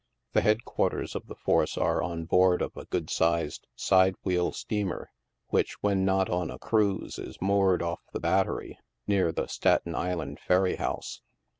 The 0.33 0.41
headquarters 0.41 1.13
of 1.15 1.27
the 1.27 1.35
force 1.35 1.77
are 1.77 2.01
on 2.01 2.25
board 2.25 2.63
of 2.63 2.75
a 2.75 2.85
good 2.85 3.11
sized, 3.11 3.67
side 3.75 4.15
wheel 4.23 4.51
steamer 4.51 5.11
which, 5.49 5.75
when 5.83 6.03
not 6.03 6.27
on 6.27 6.49
a 6.49 6.57
cruise, 6.57 7.19
is 7.19 7.39
moored 7.39 7.83
off 7.83 7.99
the 8.11 8.19
Battery, 8.19 8.79
near 9.05 9.31
the 9.31 9.45
Staten 9.45 9.93
Island 9.93 10.39
ferry 10.39 10.77
house. 10.77 11.21